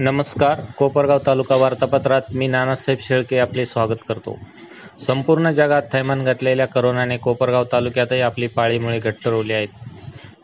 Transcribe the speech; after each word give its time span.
नमस्कार. 0.00 0.60
कोपरगाव 0.78 1.18
तालुका 1.26 1.56
वार्तापत्रात 1.56 2.20
मी 2.34 2.46
नानासाहेब 2.46 2.98
शेळके 3.00 3.38
आपले 3.38 3.66
स्वागत 3.66 3.96
करतो. 4.08 4.38
संपूर्ण 5.06 5.50
जगात 5.50 5.82
थैमान 5.92 6.24
घातलेल्या 6.24 6.66
करोनाने 6.66 7.16
कोपरगाव 7.16 7.64
तालुक्यातही 7.72 8.20
आपली 8.20 8.46
पाळीमुळे 8.46 8.98
घट्ट 8.98 9.28
रोवली 9.28 9.52
आहेत. 9.52 9.68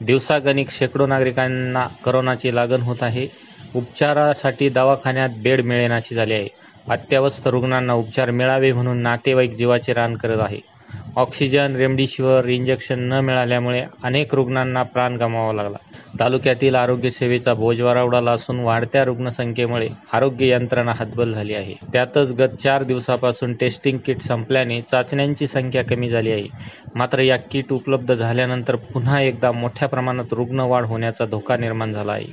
दिवसागणिक 0.01 0.71
शेकडो 0.71 1.07
नागरिकांना 1.07 1.87
करोनाची 2.05 2.55
लागण 2.55 2.81
होत 2.81 3.03
आहे. 3.03 3.29
उपचारासाठी 3.75 4.69
दवाखान्यात 4.69 5.29
बेड 5.43 5.61
मिळेनाशी 5.61 6.15
झाली 6.15 6.35
आहे. 6.35 6.49
अत्यावस्थ 6.91 7.49
रुग्णांना 7.49 7.93
उपचार 7.93 8.31
मिळावे 8.31 8.73
म्हणून 8.73 8.99
नातेवाईक 8.99 9.55
जीवाचे 9.55 9.93
रान 9.93 10.15
करत 10.15 10.41
आहे. 10.41 10.74
ऑक्सिजन 11.17 11.77
रेमडेसिवीर 11.77 12.45
इंजेक्शन 12.45 13.01
न 13.01 13.13
मिळाल्यामुळे 13.13 13.85
अनेक 14.03 14.35
रुग्णांना 14.35 14.83
प्राण 14.83 15.17
गमावा 15.17 15.53
लागला. 15.53 15.77
तालुक्यातील 16.21 16.75
आरोग्य 16.75 17.11
सेवेचा 17.11 17.55
बोजवारा 17.55 18.03
उडाला 18.03 18.31
असून 18.31 18.61
वाढत्या 18.61 19.05
रुग्णसंख्येमुळे 19.05 19.89
आरोग्य 20.13 20.49
यंत्रणा 20.49 20.93
हतबल 20.97 21.33
झाली 21.33 21.55
आहे. 21.55 21.75
त्यातच 21.93 22.33
गत 22.33 22.55
चार 22.63 22.83
दिवसापासून 22.83 23.55
टेस्टिंग 23.55 23.99
किट 24.07 24.21
संपल्याने 24.21 24.81
चाचण्यांची 24.81 25.47
संख्या 25.47 25.85
कमी 25.85 26.09
झाली 26.09 26.33
आहे. 26.33 26.49
मात्र 26.95 27.19
या 27.19 27.37
किट 27.37 27.73
उपलब्ध 27.73 28.15
झाल्यानंतर 28.15 28.77
पुन्हा 28.77 29.21
एकदा 29.21 29.53
मोठ्या 29.53 29.89
प्रमाणात 29.89 30.33
रुग्णवाढ 30.33 30.85
होण्याचा 30.85 31.25
धोका 31.25 31.57
निर्माण 31.57 31.93
झाला 31.93 32.13
आहे. 32.13 32.27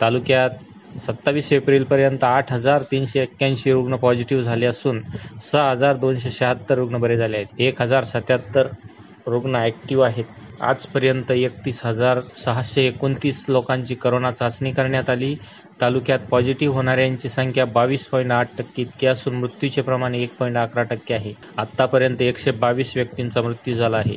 तालुक्यात 0.00 0.50
सत्तावीस 0.96 1.52
एप्रिलपर्यंत 1.52 2.24
आठ 2.24 2.52
हजार 2.52 2.82
तीनशे 2.82 3.20
एक्क्याऐंशी 3.22 3.72
रुग्ण 3.72 3.96
पॉझिटिव्ह 3.96 4.42
झाले 4.42 4.66
असून 4.66 5.00
सहा 5.52 5.70
हजार 5.70 5.96
दोनशे 5.96 6.30
शहात्तर 6.30 6.74
रुग्ण 6.74 6.98
बरे 7.00 7.16
झाले 7.16 7.36
आहेत. 7.36 7.60
एक 7.60 7.82
हजार 7.82 8.04
सत्याहत्तर 8.04 8.68
रुग्ण 9.26 9.56
ॲक्टिव्ह 9.56 10.04
आहेत. 10.06 10.24
आजपर्यंत 10.60 11.30
एकतीस 11.30 11.80
हजार 11.84 12.20
सहाशे 12.36 12.86
एकोणतीस 12.86 13.44
लोकांची 13.48 13.94
करोना 13.94 14.30
चाचणी 14.32 14.72
करण्यात 14.72 15.10
आली. 15.10 15.34
तालुक्यात 15.80 16.18
पॉझिटिव्ह 16.30 16.74
होणाऱ्यांची 16.74 17.28
संख्या 17.28 17.64
बावीस 17.64 18.06
पॉईंट 18.06 18.32
आठ 18.32 18.48
टक्के 18.58 18.82
इतकी 18.82 19.06
असून 19.06 19.34
मृत्यूचे 19.34 19.82
प्रमाण 19.82 20.14
एक 20.14 20.34
पॉईंट 20.38 20.56
अकरा 20.58 20.82
टक्के 20.82 21.14
आहे. 21.14 21.32
आत्तापर्यंत 21.58 22.22
एकशे 22.22 22.50
बावीस 22.50 22.92
व्यक्तींचा 22.96 23.42
मृत्यू 23.42 23.74
झाला 23.74 23.96
आहे. 23.96 24.16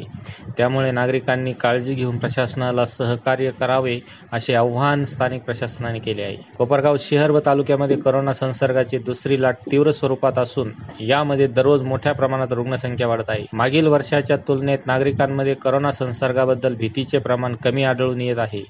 त्यामुळे 0.58 0.92
नागरिकांनी 0.92 1.54
काळजी 1.54 1.94
घेऊन 1.94 2.18
प्रशासनाला 2.18 2.86
सहकार्य 2.86 3.52
करावे 3.52 4.00
असे 4.34 4.54
आव्हान 4.54 5.06
स्थानिक 5.06 5.44
प्रशासनाने 5.44 6.00
केले 6.00 6.24
आहे. 6.24 6.36
कोपरगाव 6.58 6.98
शहर 7.00 7.32
व 7.32 7.40
तालुक्यामध्ये 7.46 7.98
करोना 7.98 8.34
संसर्गाची 8.34 8.98
दुसरी 8.98 9.42
लाट 9.42 9.56
तीव्र 9.72 9.92
स्वरूपात 9.92 10.38
असून 10.38 10.72
यामध्ये 11.00 11.48
दररोज 11.48 11.82
मोठ्या 11.82 12.14
प्रमाणात 12.14 12.52
रुग्णसंख्या 12.52 13.08
वाढत 13.08 13.30
आहे. 13.30 13.46
मागील 13.54 13.88
वर्षाच्या 13.88 14.38
तुलनेत 14.38 14.86
नागरिकांमध्ये 14.86 15.54
करोना 15.54 15.92
संसर्गाबद्दल 15.92 16.76
भीतीचे 16.76 17.20
प्रमाण 17.20 17.56
कमी 17.56 17.84
आढळून 17.84 18.22
येत 18.22 18.40
आहे. 18.40 18.64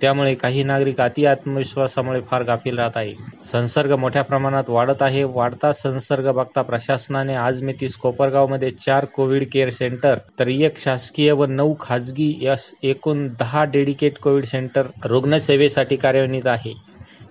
त्यामुळे 0.00 0.34
काही 0.34 0.62
नागरिक 0.62 1.00
अति 1.00 1.24
आत्मविश्वासामुळे 1.26 2.20
फार 2.20 2.42
गाफील 2.42 2.78
राहत 2.78 2.96
आहे. 2.96 3.14
संसर्ग 3.52 3.92
मोठ्या 3.92 4.22
प्रमाणात 4.22 4.70
वाढत 4.70 5.02
आहे. 5.02 5.22
वाढता 5.24 5.72
संसर्ग 5.72 6.30
बघता 6.32 6.62
प्रशासनाने 6.62 7.34
आज 7.34 7.62
मितीस 7.62 7.96
कोपरगावमध्ये 7.96 8.70
चार 8.70 9.04
कोविड 9.04 9.44
केअर 9.52 9.70
सेंटर 9.70 10.18
तर 10.38 10.48
एक 10.48 10.78
शासकीय 10.78 11.32
व 11.32 11.44
नऊ 11.44 11.74
खाजगी 11.80 12.32
या 12.42 12.54
एकूण 12.82 13.26
दहा 13.38 13.64
डेडिकेट 13.64 14.18
कोविड 14.18 14.44
सेंटर 14.44 14.86
रुग्णसेवेसाठी 15.04 15.96
कार्यान्वित 15.96 16.46
आहे. 16.46 16.74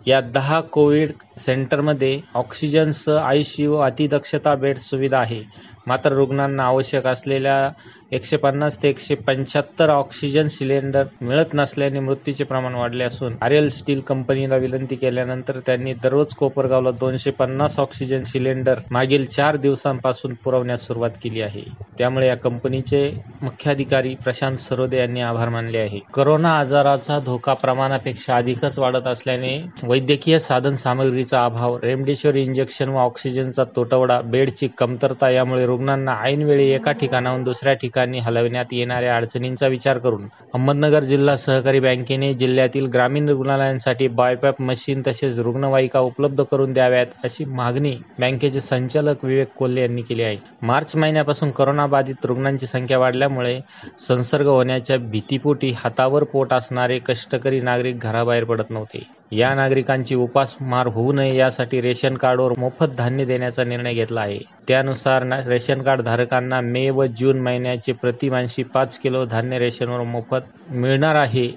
या 0.07 0.19
दहा 0.21 0.59
कोविड 0.61 1.11
सेंटरमध्ये 1.37 2.19
ऑक्सिजनसह 2.35 3.19
आयसीयू 3.19 3.75
अतिदक्षता 3.75 4.55
बेड 4.55 4.77
सुविधा 4.77 5.19
आहे. 5.19 5.41
मात्र 5.87 6.11
रुग्णांना 6.11 6.63
आवश्यक 6.65 7.07
असलेल्या 7.07 7.69
एकशे 8.11 8.37
पन्नास 8.37 8.77
ते 8.83 8.89
एकशे 8.89 9.15
पंच्याहत्तर 9.17 9.89
ऑक्सिजन 9.89 10.47
सिलेंडर 10.47 11.03
मिळत 11.21 11.53
नसल्याने 11.53 11.99
मृत्यूचे 11.99 12.43
प्रमाण 12.43 12.75
वाढले 12.75 13.03
असून 13.03 13.33
आर्यल 13.41 13.67
स्टील 13.69 13.99
कंपनीला 13.99 14.55
विनंती 14.55 14.95
केल्यानंतर 14.95 15.59
त्यांनी 15.65 15.93
दररोज 16.03 16.33
कोपरगावला 16.33 16.91
दोनशे 16.99 17.31
पन्नास 17.31 17.79
ऑक्सिजन 17.79 18.23
सिलेंडर 18.23 18.79
मागील 18.91 19.25
चार 19.27 19.55
दिवसांपासून 19.57 20.33
पुरवण्यास 20.43 20.85
सुरुवात 20.87 21.09
केली 21.23 21.41
आहे. 21.41 21.63
त्यामुळे 21.97 22.27
या 22.27 22.35
कंपनीचे 22.37 23.01
मुख्याधिकारी 23.41 24.13
प्रशांत 24.23 24.57
सरोदे 24.59 24.97
यांनी 24.97 25.21
आभार 25.21 25.49
मानले 25.49 25.77
आहे. 25.77 25.99
करोना 26.13 26.49
आजाराचा 26.59 27.19
धोका 27.25 27.53
प्रमाणापेक्षा 27.55 28.35
अधिकच 28.35 28.79
वाढत 28.79 29.07
असल्याने 29.07 29.57
वैद्यकीय 29.83 30.39
साधन 30.39 30.75
सामग्रीचा 30.75 31.43
अभाव 31.45 31.77
रेमडेसिवीर 31.83 32.35
इंजेक्शन 32.37 32.89
व 32.89 32.97
ऑक्सिजनचा 32.99 33.63
तुटवडा 33.75 34.19
बेडची 34.25 34.67
कमतरता 34.77 35.29
यामुळे 35.29 35.65
रुग्णांना 35.75 36.15
ऐनवेळी 36.23 36.69
एका 36.69 36.91
ठिकाणाहून 36.91 37.43
दुसऱ्या 37.43 37.73
ठिकाणी 37.73 38.19
हलवण्यात 38.19 38.73
येणाऱ्या 38.73 39.15
अडचणींचा 39.15 39.67
विचार 39.67 39.97
करून 39.97 40.27
अहमदनगर 40.53 41.03
जिल्हा 41.03 41.35
सहकारी 41.37 41.79
बँकेने 41.79 42.33
जिल्ह्यातील 42.33 42.85
ग्रामीण 42.85 43.29
रुग्णालयांसाठी 43.29 44.07
बायपॅप 44.15 44.61
मशीन 44.61 45.01
तसेच 45.07 45.39
रुग्णवाहिका 45.39 45.99
उपलब्ध 46.01 46.43
करून 46.43 46.73
द्याव्यात 46.73 47.07
अशी 47.23 47.45
मागणी 47.45 47.95
बँकेचे 48.19 48.61
संचालक 48.61 49.25
विवेक 49.25 49.53
कोल्हे 49.57 49.81
यांनी 49.81 50.01
केली 50.01 50.23
आहे. 50.23 50.37
मार्च 50.61 50.95
महिन्यापासून 50.95 51.51
करोनाबाधित 51.51 52.25
रुग्णांची 52.25 52.65
संख्या 52.65 52.97
वाढल्यामुळे 52.99 53.59
संसर्ग 54.07 54.47
होण्याच्या 54.47 54.97
भीतीपोटी 55.11 55.71
हातावर 55.77 56.23
पोट 56.23 56.53
असणारे 56.53 56.99
कष्टकरी 56.99 57.61
नागरिक 57.61 57.99
घराबाहेर 57.99 58.43
पडत 58.43 58.69
नव्हते. 58.69 59.03
या 59.31 59.53
नागरिकांची 59.55 60.15
उपासमार 60.15 60.87
होऊ 60.87 61.11
नये 61.11 61.35
यासाठी 61.35 61.81
रेशन 61.81 62.15
कार्डवर 62.15 62.53
मोफत 62.57 62.95
धान्य 62.97 63.25
देण्याचा 63.25 63.63
निर्णय 63.63 63.93
घेतला 63.93 64.21
आहे. 64.21 64.39
त्यानुसार 64.67 65.23
रेशन 65.47 65.81
कार्ड 65.81 66.01
धारकांना 66.01 66.59
मे 66.61 66.89
व 66.89 67.05
जून 67.17 67.39
महिन्याचे 67.39 67.91
प्रतिमानशी 67.93 68.63
पाच 68.63 68.97
किलो 68.99 69.25
धान्य 69.25 69.59
रेशनवर 69.59 70.03
मोफत 70.03 70.71
मिळणार 70.71 71.15
आहे. 71.15 71.47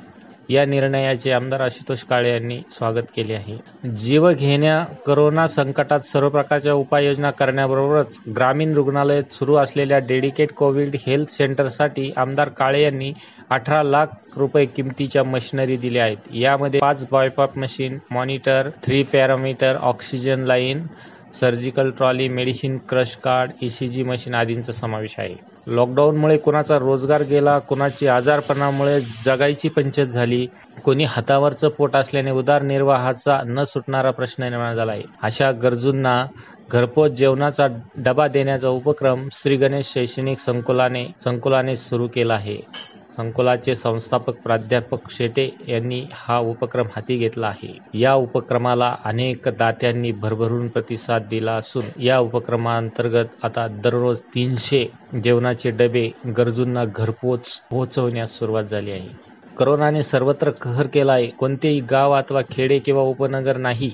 या 0.48 0.64
निर्णयाचे 0.64 1.30
आमदार 1.30 1.60
आशुतोष 1.60 2.02
काळे 2.04 2.30
यांनी 2.30 2.58
स्वागत 2.72 3.10
केले 3.16 3.34
आहे. 3.34 3.56
जीव 3.96 4.28
घेण्या 4.30 4.78
करोना 5.06 5.46
संकटात 5.48 6.00
सर्व 6.02 6.28
प्रकारच्या 6.28 6.74
उपाययोजना 6.74 7.30
करण्याबरोबरच 7.30 8.20
ग्रामीण 8.36 8.72
रुग्णालयात 8.74 9.34
सुरू 9.34 9.56
असलेल्या 9.56 9.98
डेडिकेट 10.08 10.52
कोविड 10.52 10.96
हेल्थ 11.06 11.30
सेंटरसाठी 11.30 12.10
आमदार 12.16 12.48
काळे 12.48 12.82
यांनी 12.82 13.12
अठरा 13.50 13.82
लाख 13.82 14.06
रुपये 14.36 14.64
किमतीच्या 14.66 15.22
मशिनरी 15.24 15.76
दिल्या 15.76 16.04
आहेत. 16.04 16.16
यामध्ये 16.32 16.80
पाच 16.80 17.04
BiPAP 17.10 17.58
machine 17.58 17.98
monitor 18.10 18.68
three 18.82 19.02
parameter 19.02 19.76
oxygen 19.82 20.44
line 20.44 20.82
surgical 21.34 21.90
trolley 21.90 22.28
medicine 22.28 22.76
crash 22.88 23.14
card 23.16 23.50
E 23.62 23.68
C 23.68 23.88
G 23.88 24.02
machine 24.02 24.34
आदींचा 24.34 24.72
समावेश 24.72 25.14
आहे. 25.18 25.34
लॉकडाऊनमुळे 25.66 26.36
कोणाचा 26.38 26.78
रोजगार 26.78 27.22
गेला 27.22 27.58
कोणाची 27.58 28.06
आजारपणामुळे 28.06 29.00
जगायची 29.24 29.68
पंचायत 29.68 30.06
झाली 30.08 30.46
कोणी 30.84 31.04
हातावरचं 31.04 31.68
पोट 31.68 31.96
असल्याने 31.96 32.30
उदारनिर्वाहाचा 32.30 33.40
न 33.46 33.64
सुटणारा 33.64 34.10
प्रश्न 34.10 34.42
निर्माण 34.42 34.74
झाला 34.74 34.92
आहे. 34.92 35.02
अशा 35.22 35.50
गरजूंना 35.52 36.24
घरपोच 36.70 37.12
जेवणाचा 37.12 37.66
डबा 37.96 38.26
देण्याचा 38.28 38.68
उपक्रम 38.68 39.28
श्री 39.32 39.56
गणेश 39.56 39.92
शैक्षणिक 39.92 40.38
संकुलाने 40.38 41.06
संकुलाने 41.24 41.76
सुरू 41.76 42.06
केला 42.08 42.34
आहे. 42.34 42.60
संकुलाचे 43.18 43.74
संस्थापक 43.74 44.34
प्राध्यापक 44.42 45.10
शेटे 45.10 45.48
यांनी 45.68 46.00
हा 46.12 46.38
उपक्रम 46.40 46.86
हाती 46.96 47.16
घेतला 47.18 47.46
आहे. 47.46 47.72
या 47.94 48.12
उपक्रमाला 48.14 48.94
अनेक 49.04 49.48
दात्यांनी 49.58 50.12
भरभरून 50.12 50.68
प्रतिसाद 50.68 51.22
दिला 51.30 51.52
असून 51.52 51.84
या 52.02 52.18
उपक्रमाअंतर्गत 52.18 53.44
आता 53.44 53.66
दररोज 53.82 54.20
तीनशे 54.34 54.84
जेवणाचे 55.22 55.70
डबे 55.70 56.08
गरजूंना 56.36 56.84
घरपोच 56.84 57.56
पोहोचवण्यास 57.70 58.38
सुरुवात 58.38 58.64
झाली 58.64 58.90
आहे. 58.90 59.08
करोनाने 59.58 60.02
सर्वत्र 60.02 60.50
कहर 60.50 60.86
केला 60.86 61.12
आहे 61.12 61.26
कोणतेही 61.38 61.80
गाव 61.80 62.12
अथवा 62.12 62.40
खेडे 62.50 62.78
किंवा 62.78 63.02
उपनगर 63.02 63.56
नाही. 63.56 63.90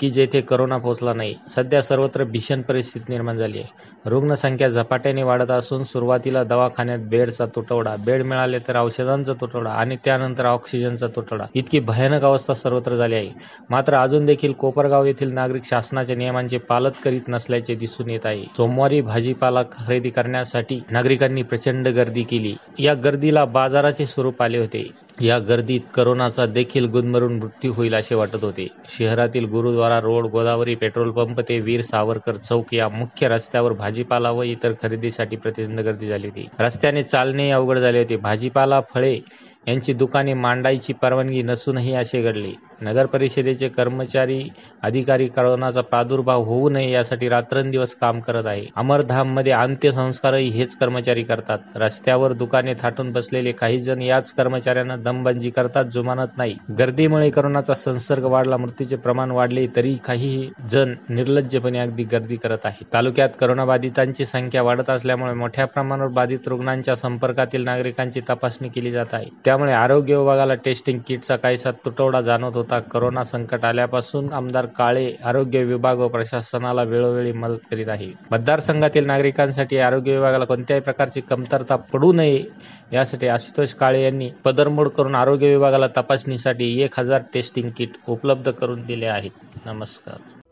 की 0.00 0.10
जेथे 0.10 0.40
करोना 0.40 0.76
पोहोचला 0.76 1.12
नाही 1.12 1.34
सध्या 1.56 1.82
सर्वत्र 1.82 2.24
भीषण 2.24 2.62
परिस्थिती 2.62 3.12
निर्माण 3.12 3.36
झाली 3.36 3.58
आहे. 3.58 3.68
रुग्णसंख्या 4.06 4.68
झपाट्याने 4.68 5.22
वाढत 5.22 5.50
असून 5.50 5.84
सुरुवातीला 5.84 6.44
दवाखान्यात 6.44 6.98
बेडचा 6.98 7.46
तुटवडा 7.46 7.94
बेड 7.96 8.22
मिळाले 8.22 8.58
तर 8.58 8.76
औषधांचा 8.76 9.32
तुटवडा 9.32 9.70
आणि 9.70 9.96
त्यानंतर 10.04 10.44
ऑक्सिजनचा 10.44 11.06
तुटवडा. 11.06 11.44
इतकी 11.54 11.80
भयानक 11.80 12.24
अवस्था 12.24 12.54
सर्वत्र 12.54 12.96
झाली 12.96 13.14
आहे. 13.14 13.30
मात्र 13.70 13.94
अजून 13.94 14.24
देखील 14.24 14.52
कोपरगाव 14.52 15.04
येथील 15.04 15.32
नागरिक 15.32 15.64
शासनाच्या 15.64 16.16
नियमांचे 16.16 16.58
पालन 16.58 16.90
करीत 17.04 17.28
नसल्याचे 17.28 17.74
दिसून 17.74 18.10
येत 18.10 18.26
आहे. 18.26 18.44
सोमवारी 18.56 19.00
भाजीपाला 19.00 19.62
खरेदी 19.62 20.10
करण्यासाठी 20.10 20.80
नागरिकांनी 20.90 21.42
प्रचंड 21.42 21.88
गर्दी 21.88 22.22
केली. 22.22 22.54
या 22.78 22.94
गर्दीला 22.94 23.44
बाजाराचे 23.44 24.06
स्वरूप 24.06 24.42
आले 24.42 24.58
होते. 24.58 25.03
या 25.18 25.38
गर्दीत 25.38 25.80
करोनाचा 25.94 26.44
देखील 26.46 26.86
गुदमरून 26.90 27.36
मृत्यू 27.38 27.72
होईल 27.72 27.94
असे 27.94 28.14
वाटत 28.14 28.44
होते. 28.44 28.66
शहरातील 28.88 29.44
Gurudwara 29.44 29.98
road 30.00 30.26
Godavari 30.26 30.74
petrol 30.74 31.10
pump 31.10 31.40
ते 31.40 31.58
वीर 31.60 31.82
सावरकर 31.82 32.36
चौक 32.38 32.74
या 32.74 32.88
मुख्य 32.90 33.28
रस्त्यावर 33.28 33.72
भाजीपाला 33.74 34.30
व 34.30 34.42
इतर 34.44 34.72
खरेदीसाठी 34.82 35.36
प्रचंड 35.36 35.80
गर्दी 35.80 36.08
झाली 36.08 36.26
होती. 36.26 36.46
रस्त्याने 36.60 37.02
चालणे 37.04 37.50
अवघड 37.50 37.78
झाले 37.78 37.98
होते. 37.98 38.16
भाजीपाला 38.18 38.80
फळे 38.94 39.18
यांची 39.66 39.92
दुकाने 39.92 40.34
मांडायची 40.34 40.92
परवानगी 40.92 41.42
नसूनही 41.42 41.94
असे 41.94 42.22
घडले. 42.22 42.52
नगरपरिषदेचे 42.82 43.68
कर्मचारी 43.68 44.42
अधिकारी 44.82 45.26
करोनाचा 45.26 45.80
प्रादुर्भाव 45.80 46.42
होऊ 46.44 46.68
नये 46.68 46.90
यासाठी 46.90 47.28
रात्रंदिवस 47.28 47.94
काम 47.94 48.20
करत 48.20 48.46
आहे. 48.46 48.64
अमरधाममध्ये 48.76 49.52
अंत्यसंस्कारही 49.52 50.48
हेच 50.48 50.74
कर्मचारी 50.76 51.22
करतात. 51.22 51.58
रस्त्यावर 51.76 52.32
दुकाने 52.32 52.74
थाटून 52.82 53.12
बसलेले 53.12 53.52
काही 53.52 53.80
जण 53.80 54.02
याच 54.02 54.32
कर्मचाऱ्यांना 54.32 54.96
दमबंजी 54.96 55.50
करतात 55.50 55.84
जुमानत 55.84 56.36
नाही. 56.36 56.56
गर्दीमुळे 56.78 57.30
करोनाचा 57.30 57.74
संसर्ग 57.74 58.24
वाढला 58.24 58.56
मृत्यूचे 58.56 58.96
प्रमाण 58.96 59.30
वाढले 59.30 59.66
तरी 59.76 59.94
काही 60.04 60.48
जण 60.70 60.94
निर्लज्जपणे 61.08 61.78
अगदी 61.78 62.04
गर्दी 62.04 62.36
करत 62.36 62.64
आहे 62.64 62.84
तालुक्यात 62.92 63.28
करोनाबाधितांची 63.40 64.24
संख्या 64.26 64.62
वाढत 64.62 64.90
असल्यामुळे 64.90 65.32
मोठ्या 65.34 65.66
प्रमाणावर 65.66 66.10
बाधित 66.12 66.48
रुग्णांच्या 66.48 66.96
संपर्कातील 66.96 67.64
नागरिकांची 67.64 68.20
तपासणी 68.28 68.68
केली 68.68 68.92
जात 68.92 69.12
आहे. 69.12 69.28
त्यामुळे 69.54 69.72
आरोग्य 69.72 70.16
विभागाला 70.16 70.54
टेस्टिंग 70.54 70.98
किटचा 71.08 71.34
काहीसा 71.36 71.70
तुटवडा 71.84 72.20
जाणवत 72.20 72.56
होता. 72.56 72.78
करोना 72.92 73.22
संकट 73.24 73.64
आल्यापासून 73.64 74.32
आमदार 74.32 74.66
काळे 74.66 75.06
आरोग्य 75.24 75.62
विभाग 75.64 75.98
व 75.98 76.08
प्रशासनाला 76.08 76.82
वेळोवेळी 76.82 77.32
मदत 77.32 77.70
करीत 77.70 77.88
आहे. 77.88 78.10
मतदारसंघातील 78.30 79.06
नागरिकांसाठी 79.06 79.78
आरोग्य 79.78 80.16
विभागाला 80.16 80.44
कोणत्याही 80.44 80.82
प्रकारची 80.82 81.20
कमतरता 81.20 81.76
पडू 81.92 82.12
नये 82.12 82.44
यासाठी 82.92 83.28
आशुतोष 83.28 83.74
काळे 83.74 84.02
यांनी 84.02 84.30
पदरमोड 84.44 84.88
करून 84.88 85.14
आरोग्य 85.14 85.48
विभागाला 85.48 85.86
तपासणीसाठी 85.96 86.78
एक 86.82 86.98
हजार 86.98 87.20
टेस्टिंग 87.34 87.70
किट 87.76 87.96
उपलब्ध 88.08 88.50
करून 88.50 88.82
दिले 88.86 89.06
आहेत 89.06 89.66
नमस्कार. 89.66 90.43